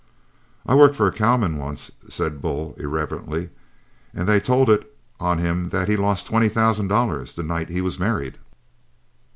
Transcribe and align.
"I 0.65 0.73
worked 0.73 0.95
for 0.95 1.05
a 1.05 1.13
cowman 1.13 1.57
once," 1.59 1.91
said 2.09 2.41
Bull, 2.41 2.73
irrelevantly, 2.79 3.51
"and 4.15 4.27
they 4.27 4.39
told 4.39 4.67
it 4.67 4.97
on 5.19 5.37
him 5.37 5.69
that 5.69 5.87
he 5.87 5.95
lost 5.95 6.25
twenty 6.25 6.49
thousand 6.49 6.87
dollars 6.87 7.35
the 7.35 7.43
night 7.43 7.69
he 7.69 7.81
was 7.81 7.99
married." 7.99 8.39